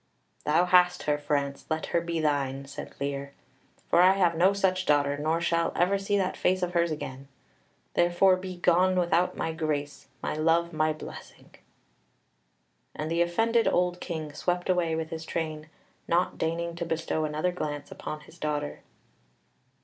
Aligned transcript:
"Thou 0.45 0.65
hast 0.65 1.03
her, 1.03 1.19
France; 1.19 1.67
let 1.69 1.85
her 1.93 2.01
be 2.01 2.19
thine," 2.19 2.65
said 2.65 2.95
Lear, 2.99 3.33
"for 3.87 4.01
I 4.01 4.13
have 4.13 4.35
no 4.35 4.51
such 4.51 4.87
daughter, 4.87 5.15
nor 5.15 5.39
shall 5.41 5.71
ever 5.75 5.99
see 5.99 6.17
that 6.17 6.35
face 6.35 6.63
of 6.63 6.73
hers 6.73 6.89
again. 6.89 7.27
Therefore 7.93 8.35
be 8.35 8.57
gone 8.57 8.95
without 8.95 9.37
my 9.37 9.51
grace, 9.51 10.07
my 10.23 10.33
love, 10.33 10.73
my 10.73 10.91
blessing." 10.91 11.53
And 12.95 13.11
the 13.11 13.21
offended 13.21 13.67
old 13.67 13.99
King 13.99 14.33
swept 14.33 14.71
away 14.71 14.95
with 14.95 15.11
his 15.11 15.23
train, 15.23 15.69
not 16.07 16.39
deigning 16.39 16.75
to 16.77 16.85
bestow 16.87 17.23
another 17.23 17.51
glance 17.51 17.91
upon 17.91 18.21
his 18.21 18.39
daughter. 18.39 18.79